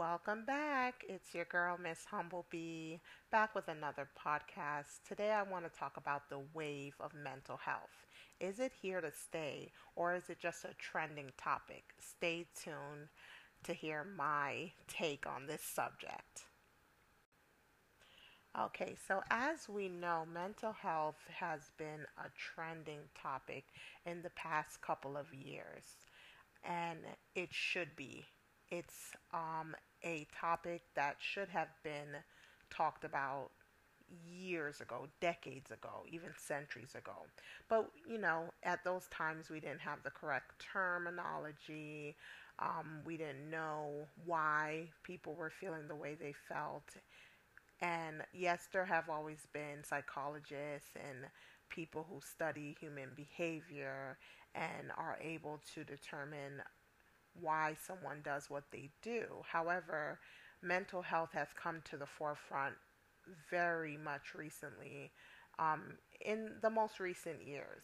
[0.00, 1.04] Welcome back.
[1.10, 3.00] It's your girl, Miss Humblebee,
[3.30, 5.06] back with another podcast.
[5.06, 8.06] Today, I want to talk about the wave of mental health.
[8.40, 11.82] Is it here to stay, or is it just a trending topic?
[11.98, 13.08] Stay tuned
[13.64, 16.46] to hear my take on this subject.
[18.58, 23.64] Okay, so as we know, mental health has been a trending topic
[24.06, 26.06] in the past couple of years,
[26.64, 27.00] and
[27.34, 28.24] it should be
[28.70, 29.74] it's um,
[30.04, 32.16] a topic that should have been
[32.70, 33.50] talked about
[34.26, 37.26] years ago, decades ago, even centuries ago.
[37.68, 42.16] But, you know, at those times we didn't have the correct terminology.
[42.58, 46.96] Um, we didn't know why people were feeling the way they felt.
[47.80, 51.26] And yes, there have always been psychologists and
[51.68, 54.18] people who study human behavior
[54.54, 56.62] and are able to determine
[57.40, 59.24] why someone does what they do.
[59.50, 60.18] However,
[60.62, 62.74] mental health has come to the forefront
[63.50, 65.10] very much recently,
[65.58, 65.82] um,
[66.20, 67.82] in the most recent years.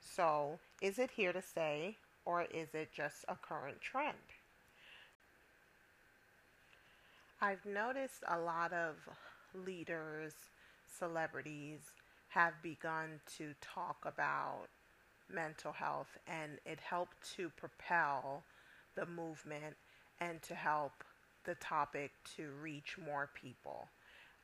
[0.00, 4.16] So, is it here to stay or is it just a current trend?
[7.40, 8.96] I've noticed a lot of
[9.54, 10.32] leaders,
[10.98, 11.80] celebrities
[12.28, 14.68] have begun to talk about
[15.32, 18.42] mental health and it helped to propel
[18.94, 19.76] the movement
[20.20, 21.04] and to help
[21.44, 23.88] the topic to reach more people.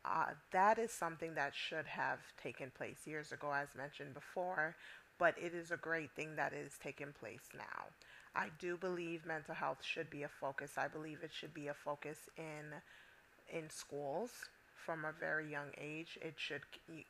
[0.04, 4.76] Uh, that is something that should have taken place years ago, as mentioned before,
[5.18, 7.84] but it is a great thing that is taking place now.
[8.34, 10.72] I do believe mental health should be a focus.
[10.78, 12.80] I believe it should be a focus in
[13.52, 14.30] in schools
[14.76, 16.18] from a very young age.
[16.22, 16.62] It should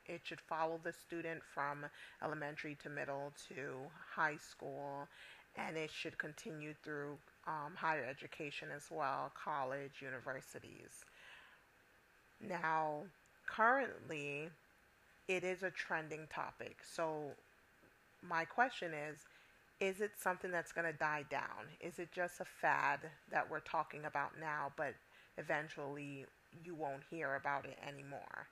[0.07, 1.87] it should follow the student from
[2.23, 5.09] elementary to middle to high school,
[5.57, 11.05] and it should continue through um, higher education as well, college, universities.
[12.41, 13.05] Now,
[13.47, 14.51] currently,
[15.29, 16.79] it is a trending topic.
[16.85, 17.37] So,
[18.23, 19.19] my question is
[19.81, 21.69] is it something that's going to die down?
[21.81, 23.01] Is it just a fad
[23.31, 24.95] that we're talking about now, but
[25.39, 26.27] eventually
[26.65, 28.49] you won't hear about it anymore?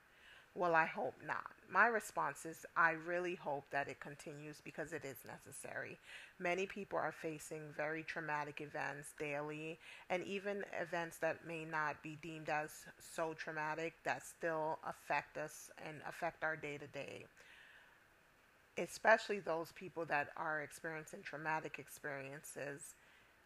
[0.55, 1.51] Well, I hope not.
[1.71, 5.97] My response is I really hope that it continues because it is necessary.
[6.39, 9.77] Many people are facing very traumatic events daily,
[10.09, 15.69] and even events that may not be deemed as so traumatic that still affect us
[15.85, 17.25] and affect our day to day.
[18.77, 22.95] Especially those people that are experiencing traumatic experiences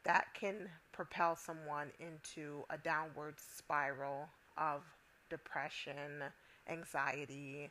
[0.03, 4.83] that can propel someone into a downward spiral of
[5.29, 6.23] depression
[6.69, 7.69] anxiety,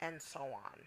[0.00, 0.80] and so on.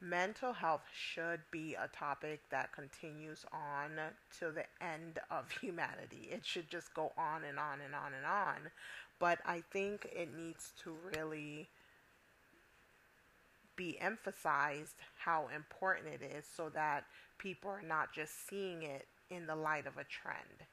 [0.00, 3.92] Mental health should be a topic that continues on
[4.38, 6.28] to the end of humanity.
[6.30, 8.70] It should just go on and on and on and on.
[9.20, 11.68] But I think it needs to really
[13.76, 17.04] be emphasized how important it is so that
[17.38, 20.66] people are not just seeing it in the light of a trend.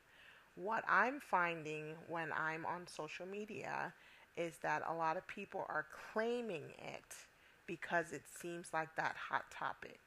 [0.55, 3.93] What I'm finding when I'm on social media
[4.39, 7.13] is that a lot of people are claiming it
[7.67, 9.99] because it seems like that hot topic.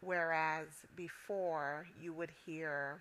[0.00, 3.00] Whereas before, you would hear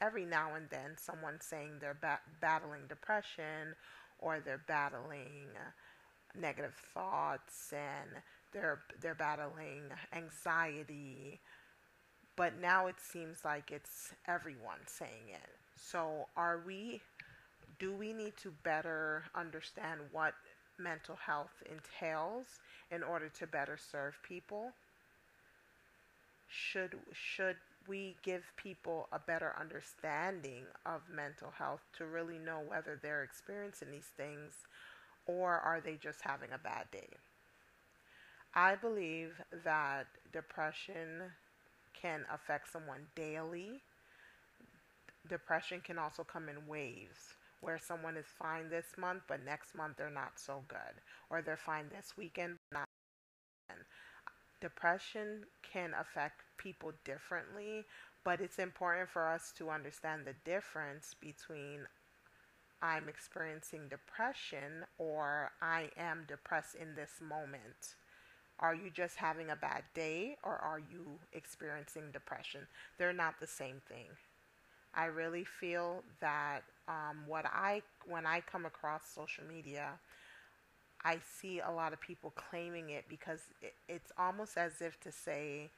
[0.00, 3.74] every now and then someone saying they're ba- battling depression
[4.18, 5.48] or they're battling
[6.38, 9.82] negative thoughts and they're they're battling
[10.14, 11.40] anxiety
[12.36, 17.00] but now it seems like it's everyone saying it so are we
[17.78, 20.34] do we need to better understand what
[20.78, 22.46] mental health entails
[22.90, 24.72] in order to better serve people?
[26.48, 27.56] Should should
[27.88, 33.90] we give people a better understanding of mental health to really know whether they're experiencing
[33.92, 34.52] these things
[35.26, 37.08] or are they just having a bad day?
[38.54, 39.34] I believe
[39.64, 41.32] that depression
[42.00, 43.82] can affect someone daily.
[45.28, 49.96] Depression can also come in waves where someone is fine this month, but next month
[49.96, 51.00] they're not so good,
[51.30, 53.78] or they're fine this weekend, but not.
[54.60, 57.84] Depression can affect people differently,
[58.24, 61.86] but it's important for us to understand the difference between
[62.82, 67.94] I'm experiencing depression or I am depressed in this moment.
[68.58, 72.66] Are you just having a bad day or are you experiencing depression?
[72.98, 74.08] They're not the same thing.
[74.96, 79.90] I really feel that um, what I when I come across social media,
[81.04, 85.12] I see a lot of people claiming it because it, it's almost as if to
[85.12, 85.70] say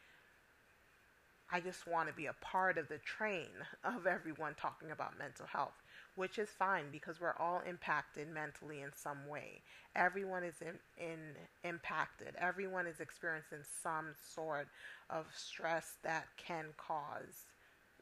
[1.51, 3.49] I just want to be a part of the train
[3.85, 5.83] of everyone talking about mental health,
[6.15, 9.63] which is fine because we're all impacted mentally in some way.
[9.97, 11.19] Everyone is in, in
[11.65, 12.35] impacted.
[12.39, 14.69] Everyone is experiencing some sort
[15.11, 17.47] of stress that can cause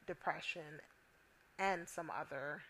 [0.05, 0.81] depression
[1.59, 2.61] and some other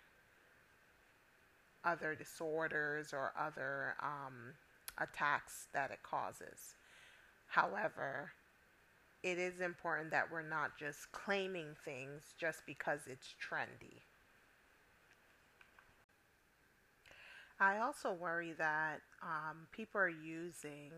[1.84, 4.54] other disorders or other um,
[4.98, 6.76] attacks that it causes.
[7.48, 8.32] However,
[9.24, 14.02] it is important that we're not just claiming things just because it's trendy.
[17.60, 20.92] I also worry that um, people are using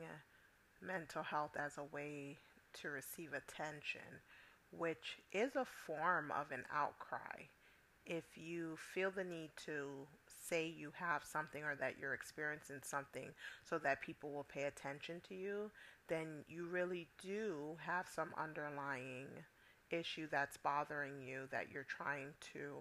[0.81, 2.37] mental health as a way
[2.81, 4.21] to receive attention,
[4.71, 7.47] which is a form of an outcry.
[8.09, 13.29] If you feel the need to say you have something or that you're experiencing something
[13.63, 15.71] so that people will pay attention to you,
[16.07, 19.27] then you really do have some underlying
[19.91, 22.77] issue that's bothering you that you're trying to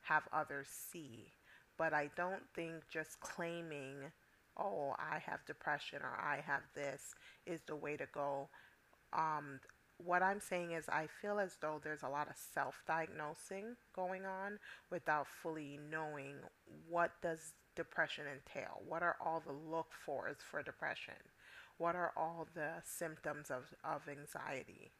[0.00, 1.32] have others see.
[1.78, 4.10] But I don't think just claiming,
[4.58, 7.14] oh, I have depression or I have this
[7.46, 8.48] is the way to go.
[9.12, 9.60] Um,
[9.98, 14.58] what I'm saying is, I feel as though there's a lot of self-diagnosing going on
[14.90, 16.36] without fully knowing
[16.88, 18.80] what does depression entail.
[18.86, 21.14] What are all the look fors for depression?
[21.78, 24.92] What are all the symptoms of, of anxiety?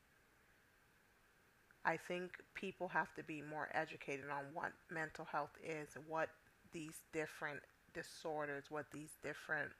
[1.84, 6.30] I think people have to be more educated on what mental health is, what
[6.72, 7.60] these different
[7.92, 9.70] disorders, what these different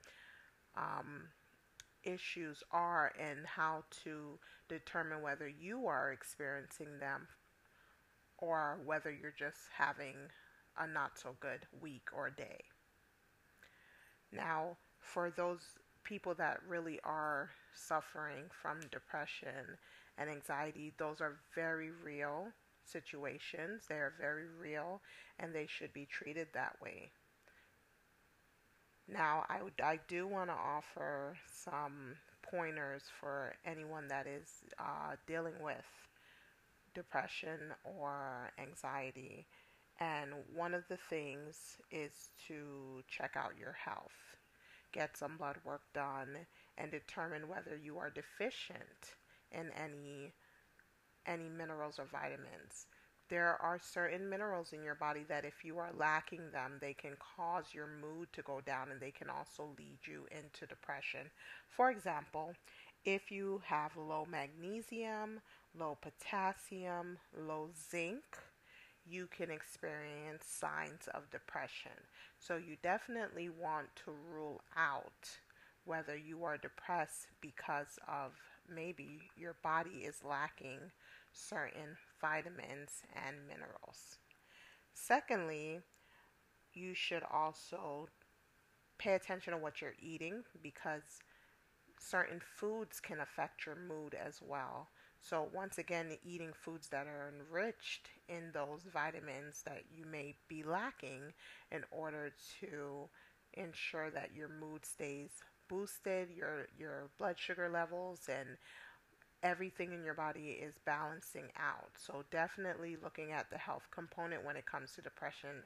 [0.77, 1.29] um,
[2.05, 7.27] issues are and how to determine whether you are experiencing them
[8.37, 10.15] or whether you're just having
[10.77, 12.63] a not so good week or day.
[14.31, 15.61] Now, for those
[16.03, 19.77] people that really are suffering from depression
[20.17, 22.47] and anxiety, those are very real
[22.83, 23.83] situations.
[23.87, 25.01] They are very real
[25.39, 27.11] and they should be treated that way.
[29.07, 35.55] Now, I, I do want to offer some pointers for anyone that is uh, dealing
[35.61, 35.85] with
[36.93, 39.45] depression or anxiety.
[39.99, 44.35] And one of the things is to check out your health,
[44.93, 46.37] get some blood work done,
[46.77, 49.15] and determine whether you are deficient
[49.51, 50.33] in any
[51.27, 52.87] any minerals or vitamins
[53.29, 57.17] there are certain minerals in your body that if you are lacking them, they can
[57.37, 61.27] cause your mood to go down and they can also lead you into depression.
[61.69, 62.53] For example,
[63.03, 65.41] if you have low magnesium,
[65.77, 68.23] low potassium, low zinc,
[69.07, 71.91] you can experience signs of depression.
[72.39, 75.29] So you definitely want to rule out
[75.85, 78.31] whether you are depressed because of
[78.73, 80.79] maybe your body is lacking
[81.33, 84.17] certain vitamins and minerals.
[84.93, 85.79] Secondly,
[86.73, 88.07] you should also
[88.97, 91.19] pay attention to what you're eating because
[91.99, 94.89] certain foods can affect your mood as well.
[95.21, 100.63] So, once again, eating foods that are enriched in those vitamins that you may be
[100.63, 101.33] lacking
[101.71, 103.09] in order to
[103.53, 105.31] ensure that your mood stays
[105.67, 108.57] boosted, your, your blood sugar levels, and
[109.45, 111.91] everything in your body is balancing out.
[111.97, 115.63] So, definitely looking at the health component when it comes to depression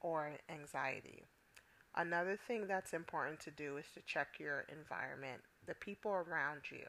[0.00, 1.24] or anxiety.
[1.94, 6.86] Another thing that's important to do is to check your environment, the people around you.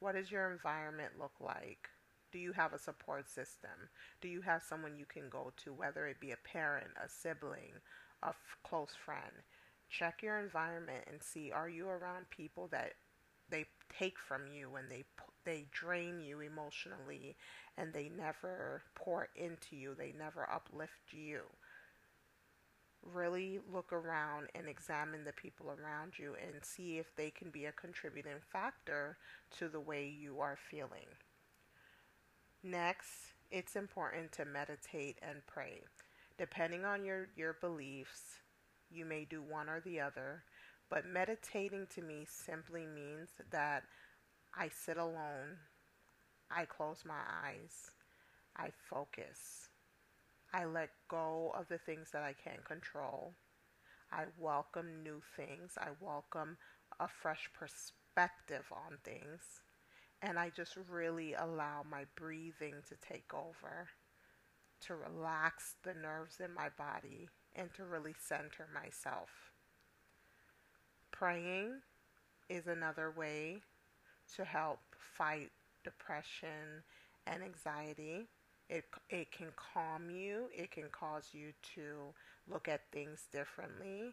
[0.00, 1.88] What does your environment look like?
[2.32, 3.88] Do you have a support system?
[4.20, 7.74] Do you have someone you can go to, whether it be a parent, a sibling,
[8.22, 9.44] a f- close friend?
[9.88, 12.94] Check your environment and see are you around people that
[13.48, 13.66] they
[13.98, 15.04] take from you and they
[15.44, 17.36] they drain you emotionally
[17.76, 21.40] and they never pour into you they never uplift you.
[23.12, 27.66] Really look around and examine the people around you and see if they can be
[27.66, 29.18] a contributing factor
[29.58, 31.08] to the way you are feeling.
[32.62, 35.82] Next it's important to meditate and pray.
[36.38, 38.38] Depending on your your beliefs
[38.90, 40.44] you may do one or the other
[40.90, 43.84] but meditating to me simply means that
[44.56, 45.58] I sit alone,
[46.50, 47.90] I close my eyes,
[48.56, 49.68] I focus,
[50.52, 53.34] I let go of the things that I can't control.
[54.12, 56.56] I welcome new things, I welcome
[57.00, 59.60] a fresh perspective on things,
[60.22, 63.88] and I just really allow my breathing to take over,
[64.82, 69.53] to relax the nerves in my body, and to really center myself.
[71.14, 71.74] Praying
[72.48, 73.58] is another way
[74.34, 74.80] to help
[75.16, 75.52] fight
[75.84, 76.82] depression
[77.28, 78.26] and anxiety.
[78.68, 82.12] It, it can calm you, it can cause you to
[82.50, 84.12] look at things differently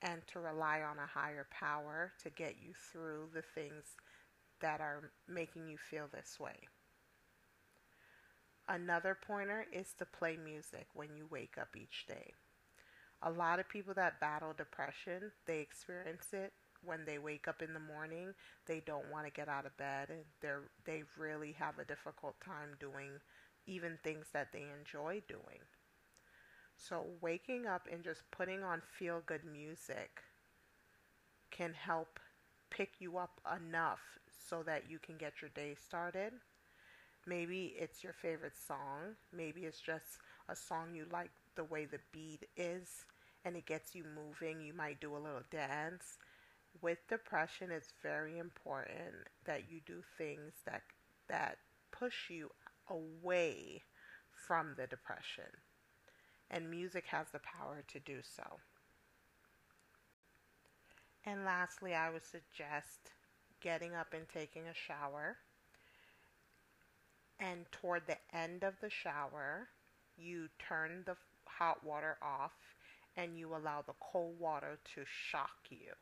[0.00, 3.96] and to rely on a higher power to get you through the things
[4.60, 6.68] that are making you feel this way.
[8.68, 12.34] Another pointer is to play music when you wake up each day.
[13.22, 16.52] A lot of people that battle depression, they experience it
[16.84, 18.34] when they wake up in the morning.
[18.66, 20.10] They don't want to get out of bed
[20.40, 23.20] they're they really have a difficult time doing
[23.66, 25.60] even things that they enjoy doing.
[26.76, 30.22] So waking up and just putting on feel good music
[31.50, 32.20] can help
[32.70, 34.00] pick you up enough
[34.48, 36.32] so that you can get your day started.
[37.26, 39.16] Maybe it's your favorite song.
[39.32, 43.04] Maybe it's just a song you like the way the beat is
[43.44, 44.62] and it gets you moving.
[44.62, 46.18] You might do a little dance.
[46.80, 50.82] With depression, it's very important that you do things that
[51.28, 51.58] that
[51.90, 52.50] push you
[52.88, 53.82] away
[54.46, 55.50] from the depression.
[56.50, 58.60] And music has the power to do so.
[61.24, 63.10] And lastly, I would suggest
[63.60, 65.36] getting up and taking a shower.
[67.40, 69.68] And toward the end of the shower,
[70.16, 71.16] you turn the
[71.58, 72.52] hot water off
[73.16, 75.92] and you allow the cold water to shock you.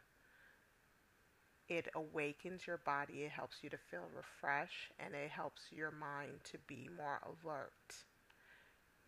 [1.68, 6.40] It awakens your body, it helps you to feel refreshed, and it helps your mind
[6.44, 8.04] to be more alert.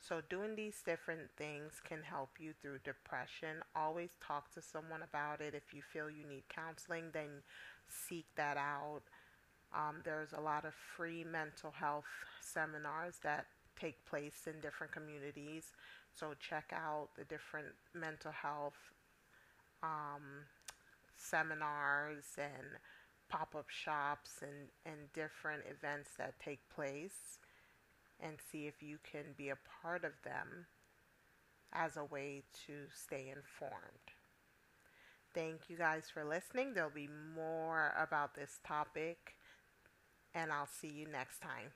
[0.00, 3.62] So, doing these different things can help you through depression.
[3.74, 5.54] Always talk to someone about it.
[5.54, 7.42] If you feel you need counseling, then
[7.88, 9.02] seek that out.
[9.74, 12.06] Um, there's a lot of free mental health
[12.40, 13.46] seminars that
[13.78, 15.72] take place in different communities.
[16.18, 18.92] So, check out the different mental health
[19.82, 20.46] um,
[21.16, 22.78] seminars and
[23.28, 27.38] pop up shops and, and different events that take place
[28.20, 30.66] and see if you can be a part of them
[31.72, 34.12] as a way to stay informed.
[35.34, 36.72] Thank you guys for listening.
[36.74, 39.34] There'll be more about this topic,
[40.34, 41.72] and I'll see you next time.